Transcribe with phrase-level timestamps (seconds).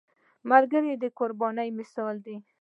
[0.49, 2.35] ملګری د قربانۍ مثال دی